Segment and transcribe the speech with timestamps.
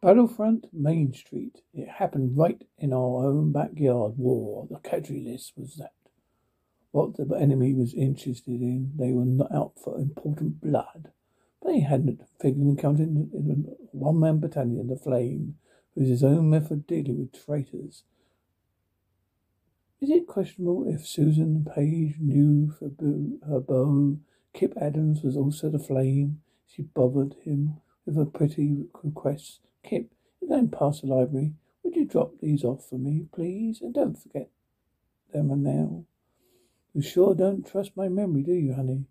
[0.00, 1.62] Battlefront, Main Street.
[1.74, 4.16] It happened right in our own backyard.
[4.16, 4.68] War.
[4.70, 5.92] The casualty list was that.
[6.92, 11.10] What the enemy was interested in, they were not out for important blood.
[11.66, 15.56] They hadn't figured encountering in a one-man battalion, the Flame,
[15.96, 18.04] with his own method dealing with traitors.
[20.00, 22.88] Is it questionable if Susan Page knew for
[23.48, 24.18] her beau,
[24.54, 26.40] Kip Adams was also the Flame?
[26.68, 31.54] She bothered him with her pretty requests Kip, you're going past the library.
[31.82, 33.80] Would you drop these off for me, please?
[33.80, 34.50] And don't forget
[35.32, 36.04] them and now.
[36.94, 39.04] You sure don't trust my memory, do you, honey?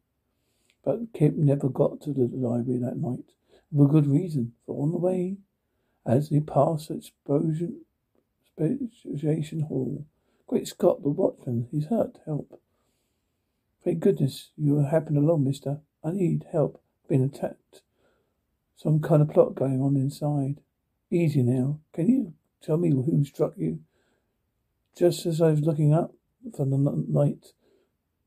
[0.84, 3.34] But Kip never got to the library that night.
[3.75, 4.53] For good reason.
[4.66, 5.38] For on the way,
[6.05, 7.81] as they passed the explosion,
[9.67, 10.05] Hall,
[10.47, 12.20] Great Scott, the watchman, he's hurt.
[12.25, 12.61] Help.
[13.84, 15.81] Thank goodness you happened along, mister.
[16.03, 16.81] I need help.
[17.08, 17.81] Been attacked.
[18.77, 20.62] Some kind of plot going on inside.
[21.12, 21.80] Easy now.
[21.94, 23.80] Can you tell me who struck you?
[24.95, 26.14] Just as I was looking up
[26.56, 27.53] for the night,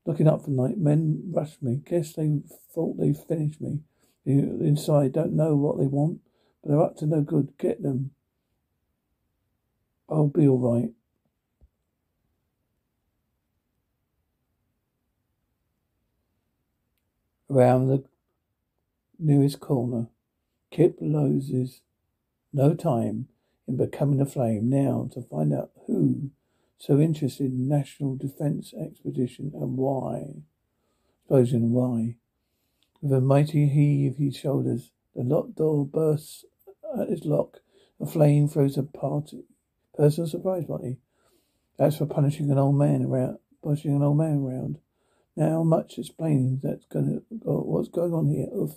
[0.05, 1.81] looking up for night, men rushed me.
[1.85, 2.41] Guess they
[2.73, 3.79] thought they finished me.
[4.25, 6.19] Inside don't know what they want,
[6.61, 7.53] but they're up to no good.
[7.57, 8.11] Get them.
[10.09, 10.91] I'll be all right.
[17.49, 18.03] Around the
[19.19, 20.07] nearest corner,
[20.71, 21.81] Kip loses
[22.53, 23.27] no time
[23.67, 26.31] in becoming a flame now to find out who
[26.77, 30.43] so interested in National Defense Expedition and why.
[31.19, 32.15] Explosion why.
[33.01, 36.45] With a mighty heave his shoulders, the locked door bursts
[36.99, 37.57] at its lock.
[37.99, 39.43] A flame throws a party.
[39.95, 40.97] Personal surprise party.
[41.77, 44.79] That's for punishing an old man around, pushing an old man around.
[45.35, 48.47] Now much explaining that's gonna, what's going on here.
[48.55, 48.71] Oof.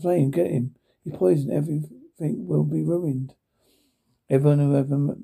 [0.00, 0.74] Flame, get him.
[1.04, 3.34] He poisoned everything will be ruined.
[4.30, 5.16] Everyone who ever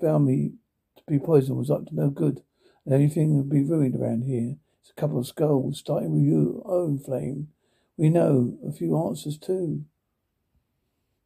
[0.00, 0.52] found me
[0.96, 2.42] to be poisoned was up to no good,
[2.84, 4.56] and everything would be ruined around here.
[4.82, 7.48] It's a couple of skulls, starting with your own flame.
[7.96, 9.84] We know a few answers too.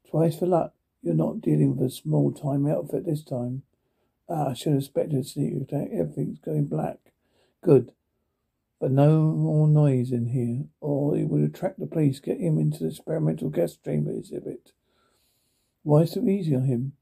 [0.08, 0.74] Twice for luck.
[1.02, 3.62] You're not dealing with a small time outfit this time.
[4.28, 5.88] Ah, I should have expected a sneak attack.
[5.92, 6.98] Everything's going black.
[7.62, 7.92] Good.
[8.80, 12.18] But no more noise in here, or it would attract the police.
[12.18, 14.72] Get him into the experimental gas chamber exhibit.
[15.82, 16.92] Why so easy on him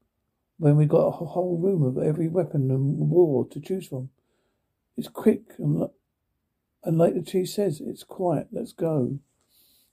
[0.57, 4.09] when we got a whole room of every weapon and war to choose from?
[4.97, 5.87] It's quick and,
[6.83, 8.49] and like the chief says, it's quiet.
[8.51, 9.19] Let's go.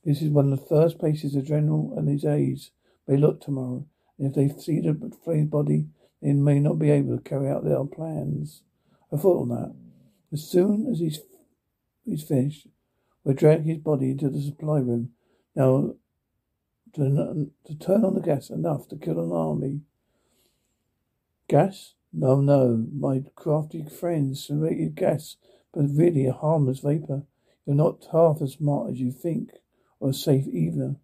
[0.04, 2.72] This is one of the first places the general and his aides
[3.06, 3.86] may look tomorrow.
[4.18, 5.86] And if they see the flame's body,
[6.20, 8.62] they may not be able to carry out their plans.
[9.12, 9.74] I thought on that.
[10.32, 11.20] As soon as he's
[12.06, 12.68] he's finished,
[13.24, 15.10] we'll drag his body into the supply room.
[15.54, 15.96] Now
[16.94, 19.80] to, to turn on the gas enough to kill an army.
[21.48, 21.94] Gas?
[22.12, 22.86] No, no.
[22.92, 25.36] My crafty friends simulated gas,
[25.72, 27.24] but really a harmless vapor.
[27.66, 29.50] You're not half as smart as you think,
[30.00, 30.96] or safe either.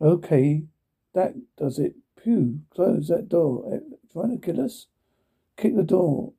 [0.00, 0.64] Okay,
[1.14, 1.94] that does it.
[2.20, 3.72] Pew, close that door.
[3.72, 4.86] Eh, trying to kill us?
[5.56, 6.32] Kick the door.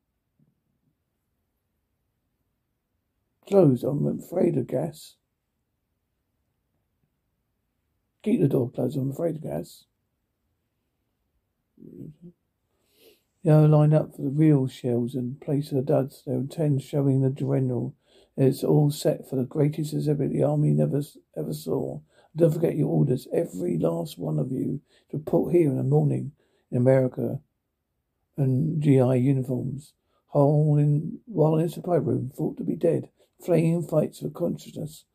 [3.47, 5.15] Close, I'm afraid of gas.
[8.23, 9.83] Keep the door closed, I'm afraid, of Gas.
[13.45, 16.23] Are lined up for the real shells and place the duds.
[16.25, 17.93] There are ten showing the general.
[18.37, 21.01] It's all set for the greatest exhibit the army never
[21.35, 21.99] ever saw.
[22.35, 24.79] Don't forget your orders, every last one of you,
[25.11, 26.31] to report here in the morning
[26.71, 27.41] in America
[28.37, 29.93] and GI uniforms.
[30.27, 33.09] Whole in, while in supply room, thought to be dead.
[33.43, 35.05] Flame fights for consciousness.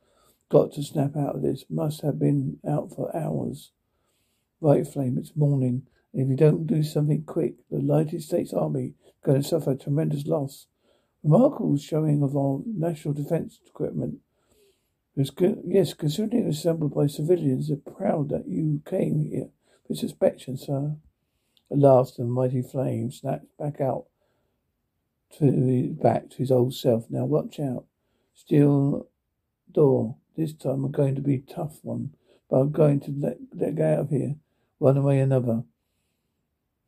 [0.50, 1.64] Got to snap out of this.
[1.70, 3.72] Must have been out for hours.
[4.60, 5.86] Right, Flame, it's morning.
[6.12, 10.66] If you don't do something quick, the United States Army going to suffer tremendous loss.
[11.22, 14.18] Remarkable showing of our national defense equipment.
[15.14, 19.48] Yes, considering it was assembled by civilians, are proud that you came here
[19.88, 20.96] with suspicion, sir.
[21.70, 24.06] At last, the mighty flame snapped back out
[25.38, 27.10] to back to his old self.
[27.10, 27.84] Now watch out.
[28.38, 29.08] Steel
[29.72, 30.14] door.
[30.36, 32.14] This time I'm going to be a tough one,
[32.48, 34.36] but I'm going to let, let get out of here,
[34.78, 35.64] one way or another.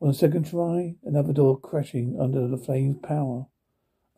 [0.00, 3.46] On a second try, another door crashing under the flame's power.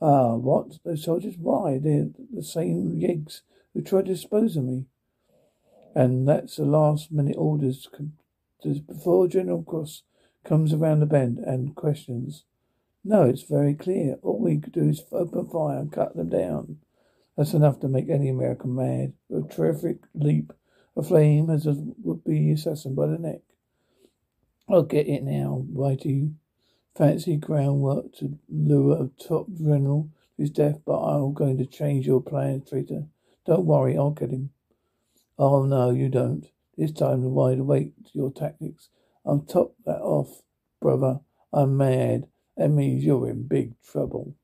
[0.03, 0.79] Ah, what?
[0.85, 1.37] Those soldiers?
[1.39, 1.79] Why?
[1.79, 3.41] They're the same yigs
[3.73, 4.85] who tried to dispose of me.
[5.95, 7.89] And that's the last minute orders
[8.87, 10.03] before General Cross
[10.45, 12.45] comes around the bend and questions.
[13.03, 14.19] No, it's very clear.
[14.21, 16.77] All we could do is open fire and cut them down.
[17.37, 19.15] That's enough to make any American mad.
[19.35, 20.53] A terrific leap,
[20.97, 23.41] a flame as a would-be assassin by the neck.
[24.69, 26.33] I'll get it now, righty.
[26.95, 32.07] Fancy groundwork to lure a top general to his death, but I'm going to change
[32.07, 33.05] your plan, traitor.
[33.47, 34.51] Don't worry, I'll get him.
[35.39, 36.47] Oh no, you don't.
[36.77, 38.91] This time the wide awake to your tactics.
[39.25, 40.43] I'm top that off,
[40.81, 41.21] brother.
[41.53, 42.29] I'm mad.
[42.57, 44.35] That means you're in big trouble.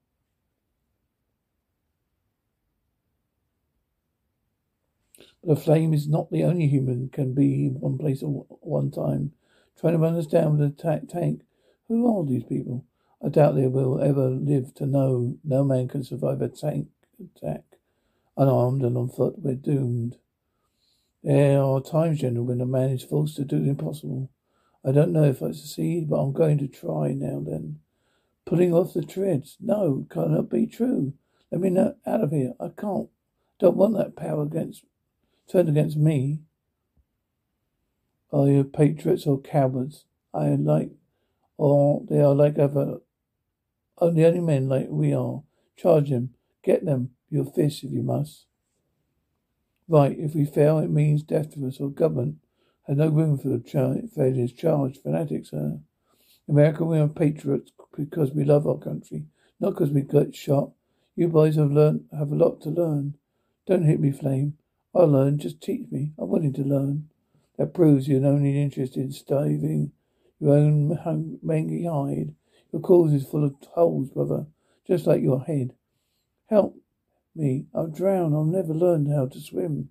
[5.44, 8.90] But a flame is not the only human can be in one place at one
[8.90, 9.32] time.
[9.78, 11.42] Trying to understand with a ta- tank.
[11.86, 12.84] Who are these people?
[13.24, 16.88] I doubt they will ever live to know no man can survive a tank
[17.20, 17.64] attack.
[18.36, 20.16] Unarmed and on foot, we're doomed.
[21.22, 24.30] There are times, General, when a man is forced to do the impossible.
[24.84, 27.80] I don't know if I succeed, but I'm going to try now then.
[28.44, 29.56] Pulling off the treads.
[29.60, 31.14] No, cannot be true.
[31.50, 32.54] Let me out of here.
[32.60, 33.08] I can't.
[33.58, 34.84] Don't want that power against
[35.50, 36.40] turned against me.
[38.32, 40.04] Are you patriots or cowards?
[40.34, 40.90] I like,
[41.56, 42.98] or they are like other,
[43.98, 45.42] only men like we are.
[45.76, 46.30] Charge them.
[46.62, 47.10] Get them.
[47.30, 48.46] Your fists if you must.
[49.88, 51.80] Right, if we fail, it means death to us.
[51.80, 52.36] Or government
[52.86, 55.02] has no room for the char- failures charged.
[55.02, 55.80] Fanatics, sir.
[56.48, 59.26] America, we are patriots because we love our country,
[59.60, 60.70] not because we got shot.
[61.16, 63.14] You boys have learned, have a lot to learn.
[63.66, 64.54] Don't hit me, Flame.
[64.98, 65.38] I'll learn.
[65.38, 66.12] Just teach me.
[66.18, 67.08] I'm willing to learn.
[67.56, 69.92] That proves you're only interested in staving
[70.40, 72.34] your own mangy hide.
[72.72, 74.46] Your cause is full of holes, brother,
[74.86, 75.74] just like your head.
[76.46, 76.76] Help
[77.34, 77.66] me.
[77.74, 78.34] I'll drown.
[78.34, 79.90] I'll never learn how to swim.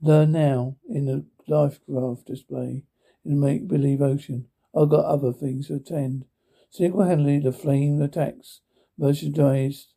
[0.00, 2.84] Learn now in the life raft display
[3.24, 4.46] in the make believe ocean.
[4.74, 6.24] I've got other things to attend.
[6.70, 8.60] Single handedly, the flame attacks,
[8.96, 9.88] merchandise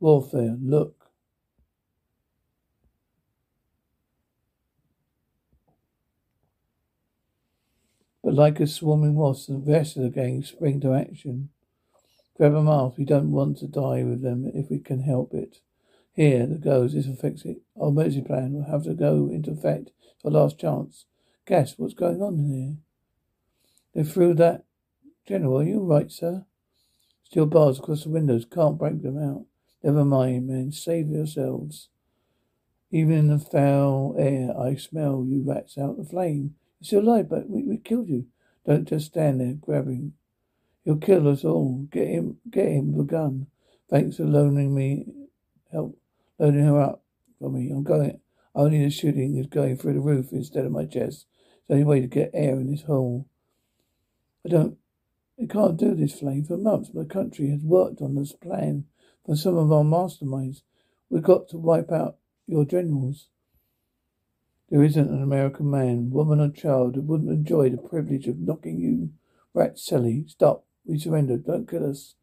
[0.00, 0.56] warfare.
[0.60, 1.06] Look.
[8.25, 11.48] But like a swarming wasp, the rest of the gang spring to action.
[12.36, 12.98] Grab a mask.
[12.98, 15.60] We don't want to die with them if we can help it.
[16.12, 16.92] Here, the goes.
[16.92, 17.62] This will fix it.
[17.80, 19.90] Our emergency plan will have to go into effect.
[20.24, 21.06] Our last chance.
[21.46, 22.76] Guess what's going on in here?
[23.94, 24.64] They threw that.
[25.26, 26.44] General, are you right, sir?
[27.24, 28.44] Steel bars across the windows.
[28.44, 29.46] Can't break them out.
[29.82, 30.72] Never mind, men.
[30.72, 31.88] Save yourselves.
[32.90, 36.54] Even in the foul air, I smell you rats out the flame.
[36.86, 38.26] Still alive, but we, we killed you.
[38.64, 40.12] Don't just stand there grabbing.
[40.84, 41.88] He'll kill us all.
[41.90, 43.48] Get him, get him a gun.
[43.90, 45.04] Thanks for loaning me,
[45.72, 45.98] help,
[46.38, 47.02] loading her up
[47.40, 47.72] for me.
[47.72, 48.20] I'm going.
[48.54, 51.26] Only the shooting is going through the roof instead of my chest.
[51.56, 53.26] It's the only way to get air in this hole.
[54.44, 54.76] I don't.
[55.36, 56.44] We can't do this, Flame.
[56.44, 58.84] For months, my country has worked on this plan
[59.24, 60.62] for some of our masterminds.
[61.10, 63.26] We've got to wipe out your generals.
[64.68, 68.80] There isn't an American man, woman, or child who wouldn't enjoy the privilege of knocking
[68.80, 69.10] you
[69.54, 70.24] rat silly.
[70.26, 70.64] Stop.
[70.84, 71.36] We surrender.
[71.36, 72.14] Don't kill us.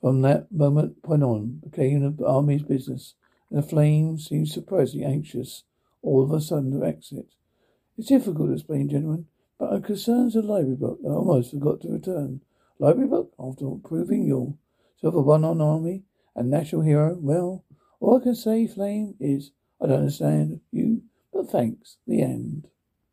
[0.00, 3.14] From that moment point on, became of the army's business,
[3.50, 5.64] and the flame seemed surprisingly anxious
[6.02, 7.26] all of a sudden to exit.
[7.96, 9.26] It's difficult to explain, gentlemen,
[9.58, 12.42] but I'm concerned the library book I almost forgot to return.
[12.78, 13.32] Library book?
[13.40, 14.54] After proving you're
[15.00, 16.04] sort of a one-on army
[16.36, 17.64] and national hero, well,
[17.98, 19.50] all I can say, Flame, is
[19.80, 21.02] I don't understand you
[21.50, 21.96] thanks.
[22.06, 22.68] The end.